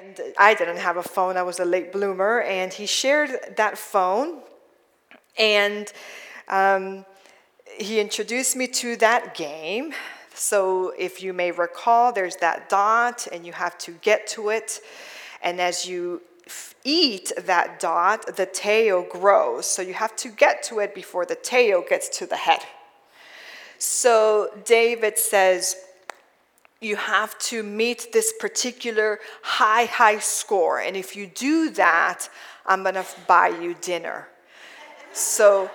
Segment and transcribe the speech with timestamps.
[0.00, 3.76] and I didn't have a phone, I was a late bloomer, and he shared that
[3.76, 4.40] phone.
[5.38, 5.92] And
[6.48, 7.04] um,
[7.78, 9.92] he introduced me to that game.
[10.34, 14.80] So, if you may recall, there's that dot, and you have to get to it.
[15.42, 16.22] And as you
[16.84, 19.66] eat that dot, the tail grows.
[19.66, 22.60] So, you have to get to it before the tail gets to the head.
[23.78, 25.76] So, David says,
[26.80, 30.80] you have to meet this particular high, high score.
[30.80, 32.28] And if you do that,
[32.64, 34.28] I'm going to buy you dinner.
[35.12, 35.70] So,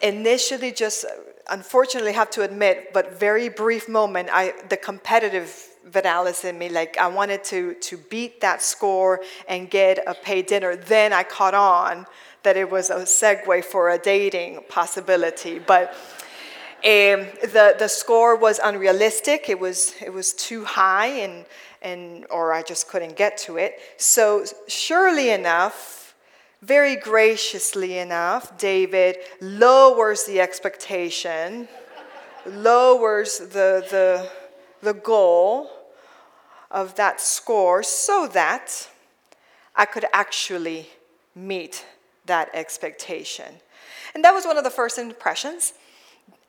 [0.00, 1.04] initially, just
[1.50, 6.98] unfortunately have to admit, but very brief moment, I, the competitive Vidalis in me, like
[6.98, 10.76] I wanted to, to beat that score and get a paid dinner.
[10.76, 12.06] Then I caught on
[12.42, 15.58] that it was a segue for a dating possibility.
[15.58, 15.94] But
[16.84, 19.48] um, the, the score was unrealistic.
[19.48, 21.44] It was, it was too high, and,
[21.82, 23.80] and, or I just couldn't get to it.
[23.96, 26.14] So, surely enough,
[26.62, 31.66] very graciously enough, David lowers the expectation,
[32.46, 34.30] lowers the, the,
[34.80, 35.70] the goal
[36.70, 38.88] of that score so that
[39.74, 40.88] I could actually
[41.34, 41.84] meet
[42.26, 43.54] that expectation.
[44.14, 45.72] And that was one of the first impressions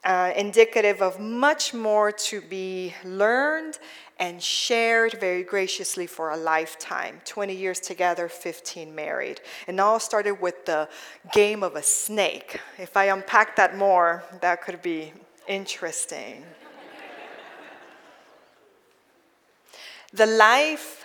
[0.04, 3.78] uh, indicative of much more to be learned
[4.20, 9.40] and shared very graciously for a lifetime 20 years together, 15 married.
[9.68, 10.90] And all started with the
[11.32, 12.60] game of a snake.
[12.78, 15.14] If I unpack that more, that could be
[15.48, 16.44] interesting.
[20.14, 21.04] the life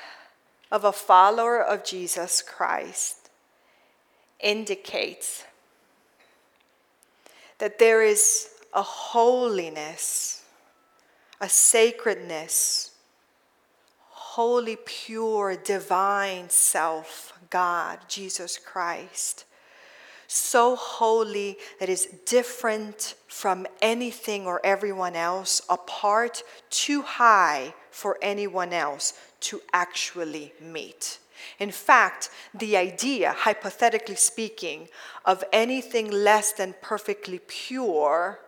[0.73, 3.31] of a follower of Jesus Christ
[4.41, 5.45] indicates
[7.59, 10.43] that there is a holiness,
[11.41, 12.91] a sacredness,
[13.99, 19.45] holy, pure, divine self, God, Jesus Christ.
[20.27, 28.73] So holy that is different from anything or everyone else, apart, too high for anyone
[28.73, 31.19] else to actually meet.
[31.59, 34.89] In fact, the idea, hypothetically speaking,
[35.25, 38.41] of anything less than perfectly pure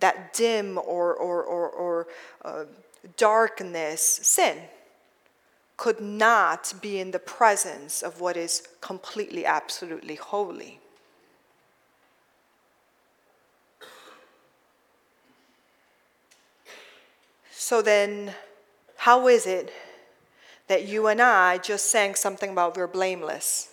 [0.00, 2.06] that dim or, or, or, or
[2.44, 2.64] uh,
[3.16, 4.58] darkness, sin,
[5.76, 10.80] could not be in the presence of what is completely, absolutely holy.
[17.50, 18.32] So then,
[18.96, 19.72] how is it
[20.68, 23.70] that you and I just sang something about we're blameless?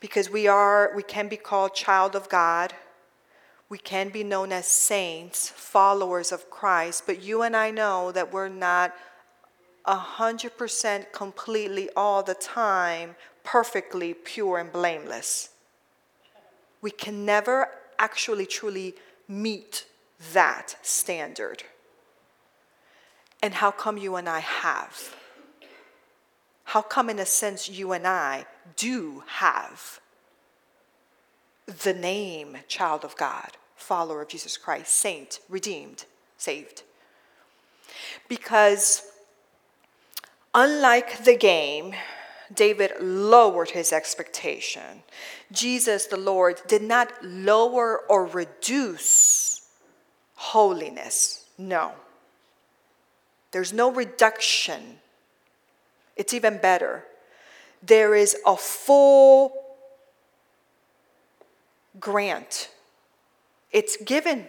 [0.00, 2.74] Because we are, we can be called child of God
[3.68, 8.32] we can be known as saints, followers of Christ, but you and I know that
[8.32, 8.94] we're not
[9.86, 15.50] 100% completely all the time perfectly pure and blameless.
[16.80, 17.68] We can never
[17.98, 18.94] actually truly
[19.26, 19.86] meet
[20.32, 21.62] that standard.
[23.42, 25.14] And how come you and I have?
[26.64, 28.46] How come, in a sense, you and I
[28.76, 30.00] do have
[31.82, 36.04] the name child of God, follower of Jesus Christ, saint, redeemed,
[36.36, 36.82] saved.
[38.28, 39.02] Because
[40.54, 41.94] unlike the game,
[42.52, 45.02] David lowered his expectation.
[45.52, 49.68] Jesus, the Lord, did not lower or reduce
[50.34, 51.44] holiness.
[51.58, 51.92] No.
[53.50, 54.98] There's no reduction.
[56.16, 57.04] It's even better.
[57.82, 59.67] There is a full
[62.00, 62.70] grant.
[63.72, 64.48] It's given.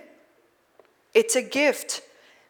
[1.14, 2.02] It's a gift.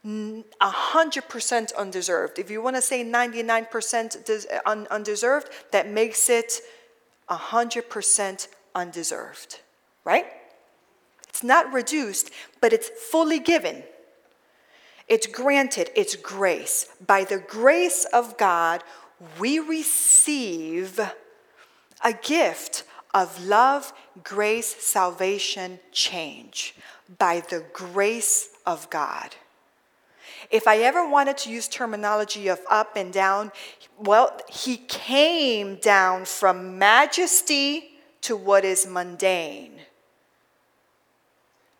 [0.05, 2.39] 100% undeserved.
[2.39, 6.61] If you want to say 99% undeserved, that makes it
[7.29, 9.59] 100% undeserved,
[10.05, 10.25] right?
[11.27, 13.83] It's not reduced, but it's fully given.
[15.07, 16.87] It's granted, it's grace.
[17.05, 18.83] By the grace of God,
[19.37, 20.99] we receive
[22.03, 22.83] a gift
[23.13, 26.75] of love, grace, salvation, change
[27.17, 29.35] by the grace of God.
[30.51, 33.51] If I ever wanted to use terminology of up and down,
[33.97, 37.91] well, he came down from majesty
[38.21, 39.79] to what is mundane,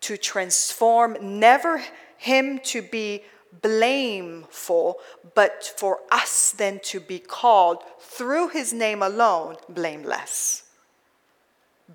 [0.02, 1.82] to transform, never
[2.16, 3.22] him to be
[3.62, 4.98] blameful,
[5.34, 10.64] but for us then to be called through his name alone blameless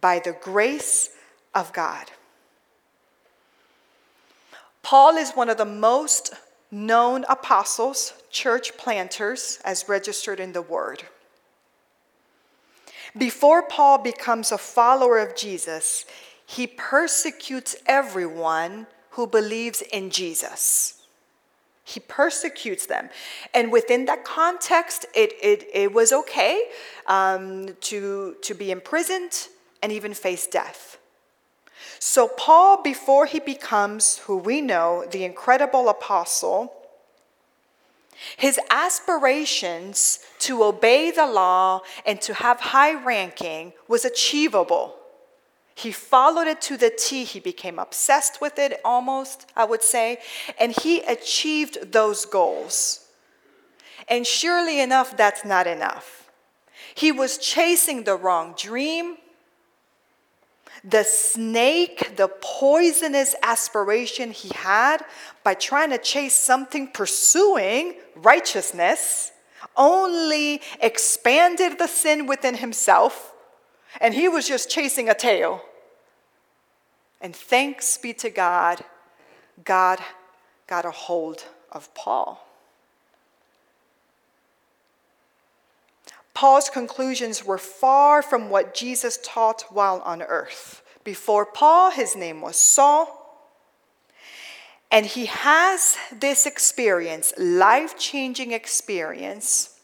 [0.01, 1.09] by the grace
[1.53, 2.11] of God.
[4.83, 6.33] Paul is one of the most
[6.69, 11.03] known apostles, church planters, as registered in the Word.
[13.17, 16.05] Before Paul becomes a follower of Jesus,
[16.45, 21.01] he persecutes everyone who believes in Jesus.
[21.83, 23.09] He persecutes them.
[23.53, 26.63] And within that context, it, it, it was okay
[27.07, 29.47] um, to, to be imprisoned
[29.81, 30.97] and even face death.
[31.99, 36.73] So, Paul, before he becomes who we know, the incredible apostle,
[38.37, 44.95] his aspirations to obey the law and to have high ranking was achievable.
[45.73, 47.25] He followed it to the T.
[47.25, 50.19] He became obsessed with it almost, I would say,
[50.57, 53.07] and he achieved those goals.
[54.07, 56.29] And surely enough, that's not enough.
[56.93, 59.17] He was chasing the wrong dream.
[60.87, 65.03] The snake, the poisonous aspiration he had
[65.43, 69.31] by trying to chase something pursuing righteousness,
[69.75, 73.33] only expanded the sin within himself
[74.01, 75.61] and he was just chasing a tail.
[77.21, 78.83] And thanks be to God,
[79.63, 79.99] God
[80.67, 82.44] got a hold of Paul.
[86.35, 90.83] Paul's conclusions were far from what Jesus taught while on earth.
[91.03, 93.21] Before Paul, his name was Saul.
[94.91, 99.75] And he has this experience, life changing experience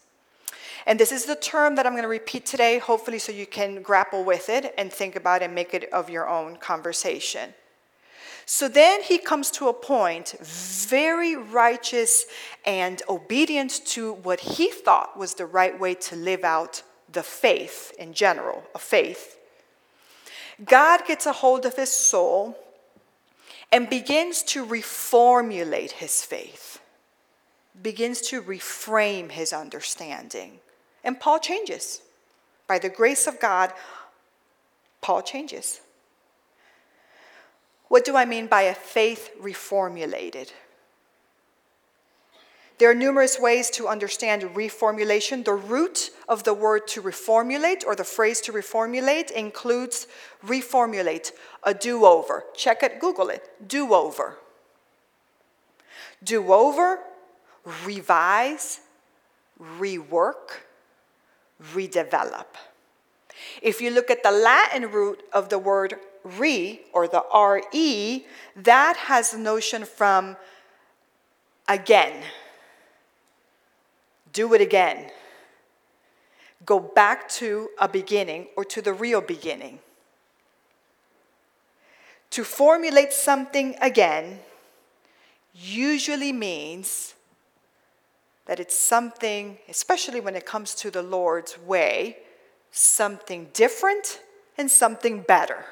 [0.86, 3.82] and this is the term that I'm going to repeat today, hopefully, so you can
[3.82, 7.54] grapple with it and think about it and make it of your own conversation.
[8.44, 12.26] So then he comes to a point, very righteous
[12.66, 17.92] and obedient to what he thought was the right way to live out the faith
[17.98, 19.38] in general, a faith.
[20.64, 22.58] God gets a hold of his soul
[23.70, 26.80] and begins to reformulate his faith,
[27.82, 30.58] begins to reframe his understanding.
[31.04, 32.02] And Paul changes.
[32.66, 33.72] By the grace of God,
[35.00, 35.80] Paul changes.
[37.92, 40.50] What do I mean by a faith reformulated?
[42.78, 45.44] There are numerous ways to understand reformulation.
[45.44, 50.06] The root of the word to reformulate or the phrase to reformulate includes
[50.42, 51.32] reformulate,
[51.64, 52.44] a do over.
[52.56, 53.50] Check it, Google it.
[53.68, 54.38] Do over.
[56.24, 56.98] Do over,
[57.84, 58.80] revise,
[59.78, 60.62] rework,
[61.74, 62.46] redevelop.
[63.60, 68.26] If you look at the Latin root of the word re or the re,
[68.56, 70.36] that has the notion from
[71.68, 72.22] again.
[74.32, 75.10] Do it again.
[76.64, 79.80] Go back to a beginning or to the real beginning.
[82.30, 84.40] To formulate something again
[85.54, 87.14] usually means
[88.46, 92.18] that it's something, especially when it comes to the Lord's way,
[92.70, 94.20] something different
[94.56, 95.64] and something better.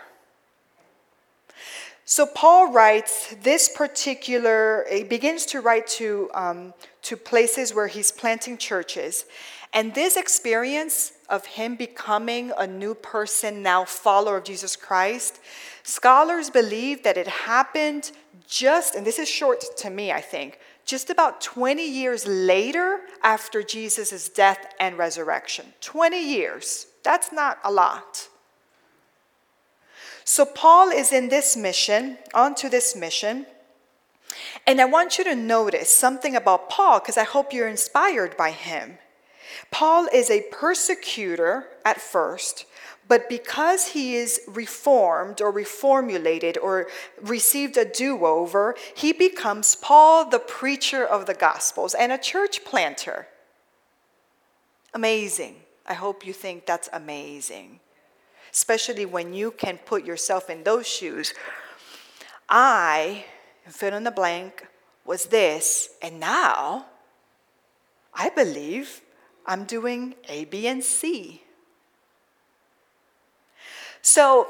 [2.04, 8.10] So Paul writes this particular, he begins to write to, um, to places where he's
[8.10, 9.26] planting churches.
[9.72, 15.38] And this experience of him becoming a new person, now follower of Jesus Christ,
[15.84, 18.10] scholars believe that it happened
[18.48, 23.62] just, and this is short to me, I think, just about 20 years later after
[23.62, 25.72] Jesus' death and resurrection.
[25.80, 26.86] 20 years.
[27.04, 28.28] That's not a lot.
[30.30, 33.46] So, Paul is in this mission, onto this mission.
[34.64, 38.52] And I want you to notice something about Paul because I hope you're inspired by
[38.52, 38.98] him.
[39.72, 42.64] Paul is a persecutor at first,
[43.08, 46.86] but because he is reformed or reformulated or
[47.20, 52.64] received a do over, he becomes Paul, the preacher of the Gospels, and a church
[52.64, 53.26] planter.
[54.94, 55.56] Amazing.
[55.86, 57.80] I hope you think that's amazing,
[58.52, 61.34] especially when you can put yourself in those shoes.
[62.48, 63.24] I,
[63.66, 64.66] fill in the blank,
[65.04, 66.86] was this, and now
[68.14, 69.00] I believe
[69.46, 71.42] I'm doing A, B, and C.
[74.02, 74.48] So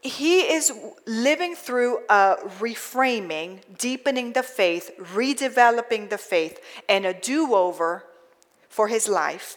[0.00, 0.72] he is
[1.06, 8.04] living through a reframing, deepening the faith, redeveloping the faith, and a do over
[8.68, 9.56] for his life.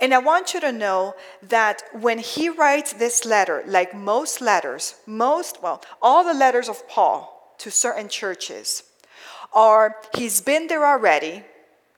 [0.00, 4.96] And I want you to know that when he writes this letter, like most letters,
[5.06, 8.82] most, well, all the letters of Paul to certain churches,
[9.52, 11.42] are he's been there already,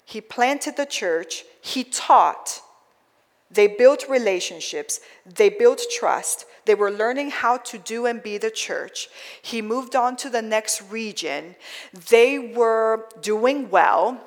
[0.05, 2.61] he planted the church, he taught,
[3.50, 8.50] they built relationships, they built trust, They were learning how to do and be the
[8.50, 9.09] church.
[9.40, 11.57] He moved on to the next region.
[12.11, 14.21] They were doing well.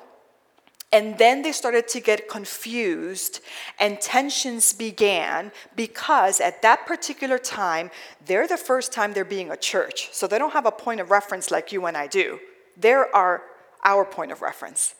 [0.92, 3.40] And then they started to get confused,
[3.80, 7.90] and tensions began because at that particular time,
[8.26, 10.10] they're the first time they're being a church.
[10.12, 12.40] So they don't have a point of reference like you and I do.
[12.76, 13.42] There are
[13.82, 14.94] our point of reference.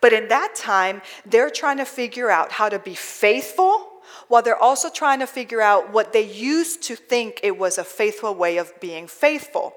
[0.00, 3.88] But in that time, they're trying to figure out how to be faithful
[4.28, 7.84] while they're also trying to figure out what they used to think it was a
[7.84, 9.74] faithful way of being faithful.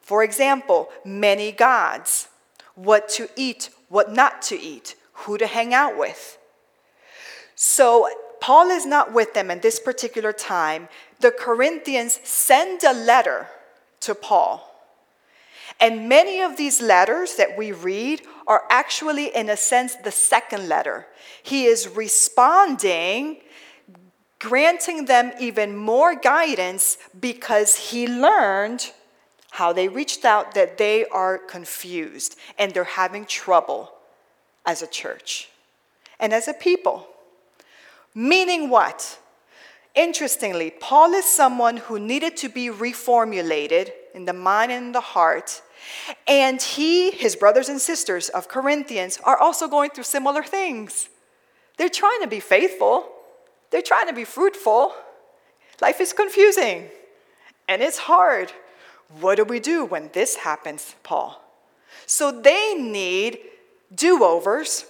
[0.00, 2.28] For example, many gods,
[2.74, 6.38] what to eat, what not to eat, who to hang out with.
[7.54, 8.08] So,
[8.40, 10.88] Paul is not with them in this particular time.
[11.18, 13.48] The Corinthians send a letter
[14.00, 14.66] to Paul.
[15.78, 20.68] And many of these letters that we read are actually, in a sense, the second
[20.68, 21.06] letter.
[21.42, 23.40] He is responding,
[24.38, 28.90] granting them even more guidance because he learned
[29.50, 33.92] how they reached out that they are confused and they're having trouble
[34.64, 35.48] as a church
[36.18, 37.08] and as a people.
[38.14, 39.18] Meaning what?
[39.94, 45.62] Interestingly, Paul is someone who needed to be reformulated in the mind and the heart.
[46.28, 51.08] And he, his brothers and sisters of Corinthians, are also going through similar things.
[51.76, 53.08] They're trying to be faithful,
[53.70, 54.92] they're trying to be fruitful.
[55.80, 56.90] Life is confusing
[57.68, 58.52] and it's hard.
[59.18, 61.42] What do we do when this happens, Paul?
[62.06, 63.38] So they need
[63.94, 64.86] do overs.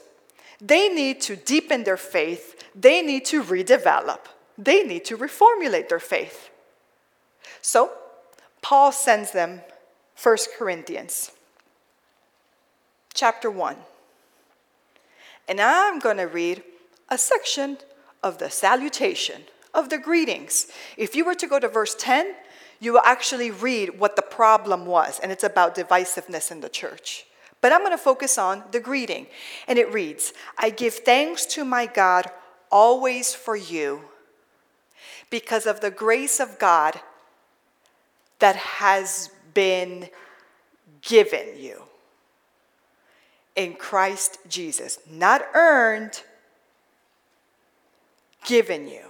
[0.61, 2.63] They need to deepen their faith.
[2.75, 4.21] They need to redevelop.
[4.59, 6.51] They need to reformulate their faith.
[7.63, 7.93] So,
[8.63, 9.63] Paul sends them
[10.23, 11.33] 1 Corinthians
[13.15, 13.77] chapter 1.
[15.49, 16.63] And I'm going to read
[17.09, 17.79] a section
[18.23, 19.43] of the salutation,
[19.75, 20.67] of the greetings.
[20.97, 22.35] If you were to go to verse 10,
[22.81, 27.27] you will actually read what the problem was, and it's about divisiveness in the church.
[27.61, 29.27] But I'm going to focus on the greeting.
[29.69, 32.27] And it reads I give thanks to my God
[32.71, 34.03] always for you
[35.29, 37.01] because of the grace of God
[38.39, 40.09] that has been
[41.03, 41.83] given you
[43.57, 44.99] in Christ Jesus.
[45.09, 46.23] Not earned,
[48.47, 49.03] given you.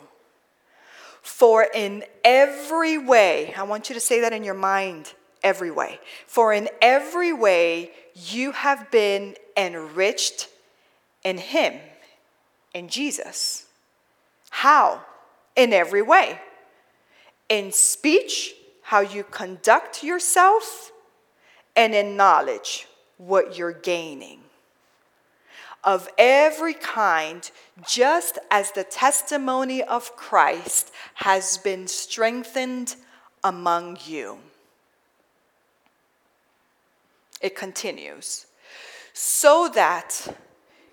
[1.22, 6.00] For in every way, I want you to say that in your mind every way.
[6.26, 10.48] For in every way you have been enriched
[11.22, 11.74] in Him,
[12.74, 13.66] in Jesus.
[14.50, 15.04] How?
[15.56, 16.40] In every way.
[17.48, 20.92] In speech, how you conduct yourself,
[21.76, 24.40] and in knowledge, what you're gaining.
[25.82, 27.50] Of every kind,
[27.86, 32.96] just as the testimony of Christ has been strengthened
[33.42, 34.38] among you.
[37.40, 38.46] It continues.
[39.12, 40.36] So that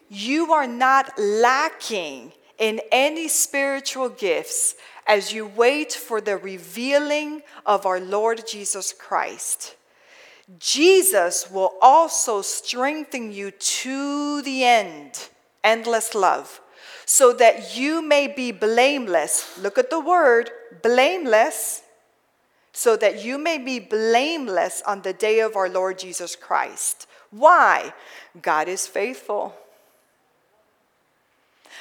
[0.10, 4.76] you are not lacking in any spiritual gifts
[5.06, 9.77] as you wait for the revealing of our Lord Jesus Christ.
[10.60, 15.28] Jesus will also strengthen you to the end,
[15.64, 16.62] endless love,
[17.06, 19.58] so that you may be blameless.
[19.58, 20.50] Look at the word
[20.82, 21.84] blameless
[22.78, 27.08] so that you may be blameless on the day of our Lord Jesus Christ.
[27.32, 27.92] Why?
[28.40, 29.56] God is faithful.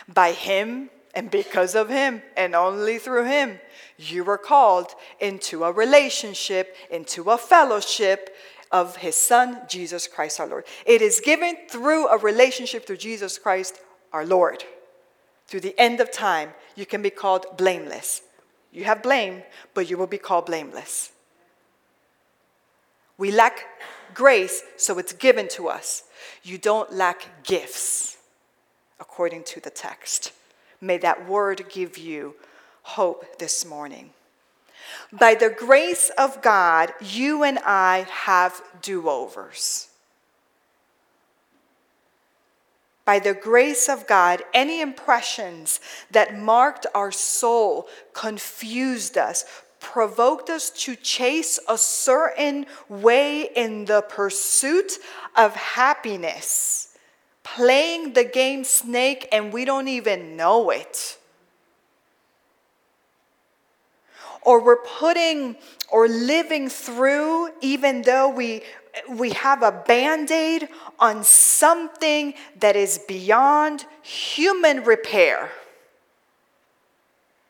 [0.09, 3.61] By Him and because of Him and only through Him,
[3.99, 8.35] you were called into a relationship, into a fellowship
[8.71, 10.65] of His Son, Jesus Christ our Lord.
[10.85, 13.81] It is given through a relationship through Jesus Christ
[14.13, 14.65] our Lord.
[15.47, 18.23] Through the end of time, you can be called blameless.
[18.73, 19.43] You have blame,
[19.75, 21.13] but you will be called blameless.
[23.19, 23.67] We lack
[24.13, 26.05] grace, so it's given to us.
[26.43, 28.19] You don't lack gifts,
[29.01, 30.33] according to the text.
[30.81, 32.35] May that word give you
[32.83, 34.11] hope this morning.
[35.13, 39.89] By the grace of God, you and I have do overs.
[43.07, 49.45] by the grace of God, any impressions that marked our soul, confused us,
[49.79, 54.99] provoked us to chase a certain way in the pursuit
[55.37, 56.99] of happiness,
[57.45, 61.17] playing the game snake and we don't even know it.
[64.47, 65.57] Or we're putting
[65.91, 68.63] or living through, even though we
[69.11, 75.51] we have a band aid on something that is beyond human repair.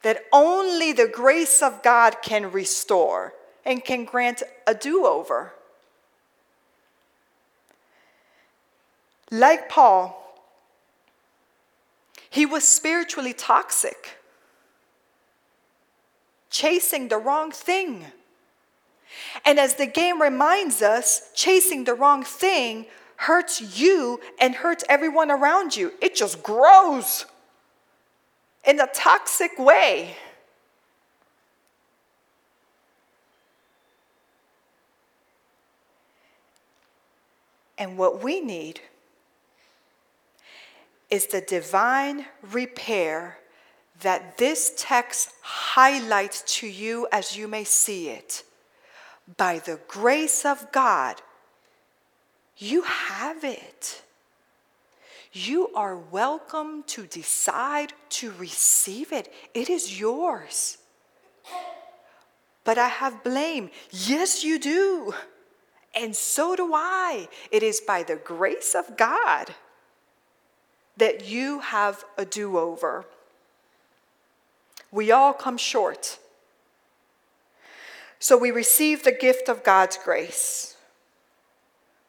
[0.06, 3.34] that only the grace of God can restore
[3.64, 5.52] and can grant a do over.
[9.32, 10.40] Like Paul,
[12.30, 14.15] he was spiritually toxic,
[16.56, 18.06] chasing the wrong thing.
[19.44, 22.86] And as the game reminds us, chasing the wrong thing
[23.16, 25.92] hurts you and hurts everyone around you.
[26.00, 27.26] It just grows
[28.64, 30.16] in a toxic way.
[37.78, 38.80] And what we need
[41.10, 43.38] is the divine repair
[44.00, 48.42] that this text highlights to you as you may see it.
[49.36, 51.22] By the grace of God,
[52.56, 54.02] you have it.
[55.32, 59.32] You are welcome to decide to receive it.
[59.52, 60.78] It is yours.
[62.64, 63.70] But I have blame.
[63.90, 65.14] Yes, you do.
[65.94, 67.28] And so do I.
[67.50, 69.54] It is by the grace of God
[70.96, 73.06] that you have a do over.
[74.96, 76.18] We all come short.
[78.18, 80.74] So we receive the gift of God's grace.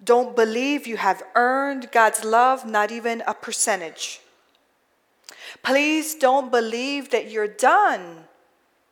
[0.01, 4.21] Don't believe you have earned God's love, not even a percentage.
[5.63, 8.23] Please don't believe that you're done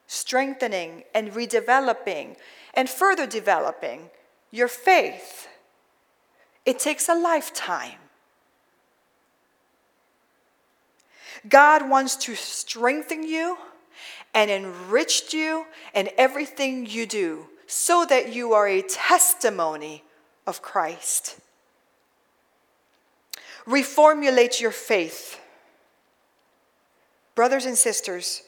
[0.08, 2.36] strengthening and redeveloping
[2.74, 4.10] and further developing
[4.52, 5.48] your faith.
[6.66, 8.00] It takes a lifetime.
[11.48, 13.58] God wants to strengthen you
[14.36, 20.04] and enriched you in everything you do so that you are a testimony
[20.46, 21.40] of Christ.
[23.66, 25.40] Reformulate your faith.
[27.34, 28.44] Brothers and sisters,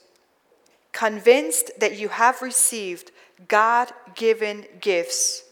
[0.91, 3.12] convinced that you have received
[3.48, 5.44] God given gifts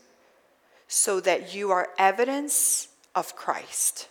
[0.87, 4.07] so that you are evidence of Christ.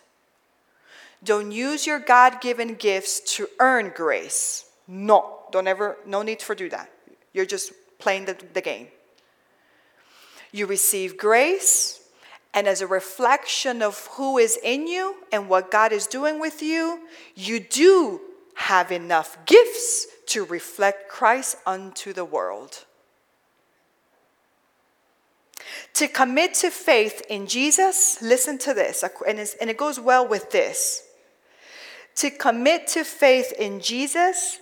[1.23, 4.67] Don't use your God given gifts to earn grace.
[4.87, 6.91] No, don't ever, no need for do that.
[7.33, 8.89] You're just playing the, the game.
[10.51, 12.01] You receive grace,
[12.53, 16.61] and as a reflection of who is in you and what God is doing with
[16.61, 18.21] you, you do
[18.57, 22.85] have enough gifts to reflect Christ unto the world.
[25.95, 30.51] To commit to faith in Jesus, listen to this, and, and it goes well with
[30.51, 31.07] this.
[32.17, 34.59] To commit to faith in Jesus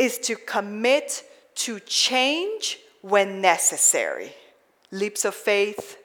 [0.00, 1.22] is to commit
[1.54, 4.32] to change when necessary.
[4.90, 5.98] Leaps of faith,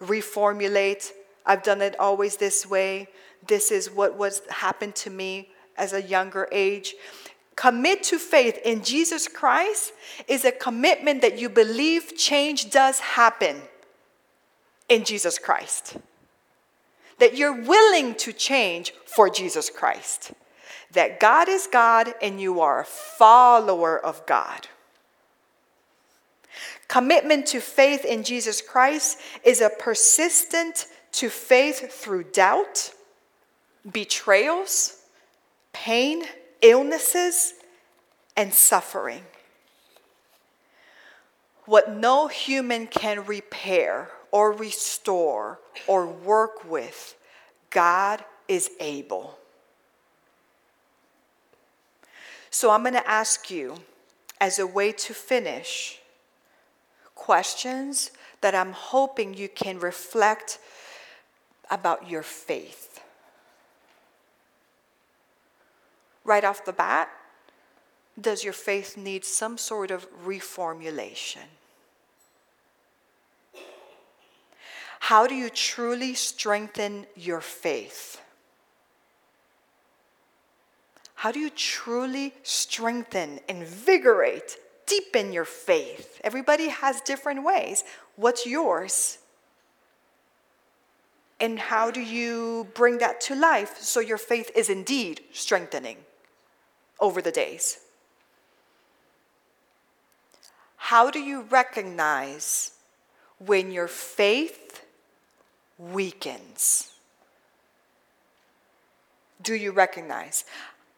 [0.00, 1.12] reformulate.
[1.46, 3.08] I've done it always this way.
[3.46, 6.94] This is what was happened to me as a younger age.
[7.56, 9.92] Commit to faith in Jesus Christ
[10.26, 13.62] is a commitment that you believe change does happen
[14.88, 15.96] in Jesus Christ
[17.18, 20.32] that you're willing to change for Jesus Christ.
[20.92, 24.68] That God is God and you are a follower of God.
[26.88, 32.92] Commitment to faith in Jesus Christ is a persistent to faith through doubt,
[33.90, 35.02] betrayals,
[35.72, 36.22] pain,
[36.62, 37.54] illnesses,
[38.36, 39.22] and suffering.
[41.66, 47.14] What no human can repair or restore or work with,
[47.68, 49.38] God is able.
[52.50, 53.76] So I'm going to ask you,
[54.40, 56.00] as a way to finish,
[57.14, 60.58] questions that I'm hoping you can reflect
[61.70, 63.00] about your faith.
[66.24, 67.10] Right off the bat,
[68.20, 71.48] does your faith need some sort of reformulation?
[75.00, 78.20] How do you truly strengthen your faith?
[81.18, 86.20] How do you truly strengthen, invigorate, deepen your faith?
[86.22, 87.84] Everybody has different ways.
[88.16, 89.18] What's yours?
[91.40, 95.98] And how do you bring that to life so your faith is indeed strengthening
[97.00, 97.78] over the days?
[100.76, 102.72] How do you recognize
[103.38, 104.68] when your faith
[105.78, 106.92] weakens.
[109.40, 110.44] Do you recognize?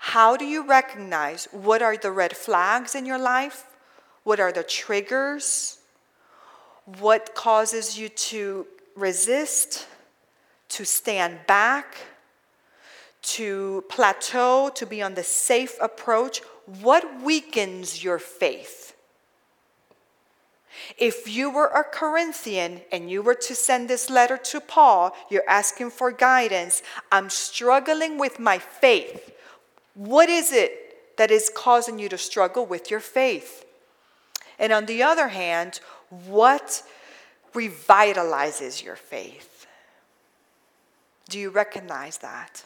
[0.00, 3.66] How do you recognize what are the red flags in your life?
[4.24, 5.78] What are the triggers?
[6.98, 9.86] What causes you to resist,
[10.70, 11.96] to stand back,
[13.22, 16.42] to plateau, to be on the safe approach?
[16.78, 18.94] what weakens your faith?
[20.96, 25.48] If you were a Corinthian and you were to send this letter to Paul, you're
[25.48, 26.82] asking for guidance.
[27.10, 29.32] I'm struggling with my faith.
[29.94, 33.64] What is it that is causing you to struggle with your faith?
[34.58, 36.82] And on the other hand, what
[37.54, 39.66] revitalizes your faith?
[41.28, 42.64] Do you recognize that?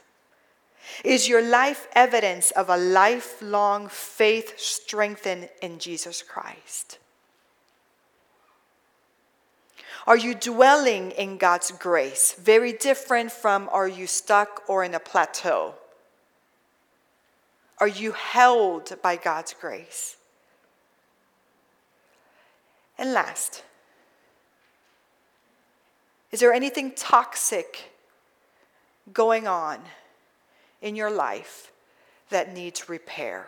[1.02, 6.98] Is your life evidence of a lifelong faith strengthened in Jesus Christ?
[10.06, 12.34] Are you dwelling in God's grace?
[12.34, 15.74] Very different from are you stuck or in a plateau?
[17.78, 20.16] Are you held by God's grace?
[22.96, 23.64] And last,
[26.30, 27.92] is there anything toxic
[29.12, 29.80] going on
[30.80, 31.72] in your life
[32.30, 33.46] that needs repair?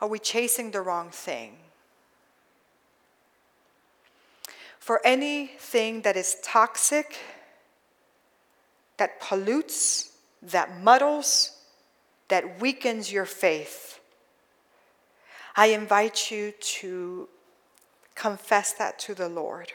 [0.00, 1.56] Are we chasing the wrong thing?
[4.78, 7.16] For anything that is toxic,
[8.98, 10.10] that pollutes,
[10.44, 11.52] that muddles,
[12.28, 14.00] that weakens your faith,
[15.56, 17.28] I invite you to
[18.14, 19.72] confess that to the Lord.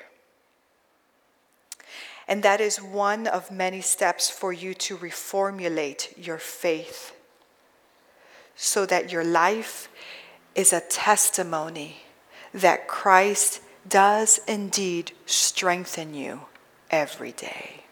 [2.28, 7.16] And that is one of many steps for you to reformulate your faith
[8.56, 9.90] so that your life
[10.54, 12.04] is a testimony
[12.54, 16.42] that Christ does indeed strengthen you
[16.92, 17.86] every day.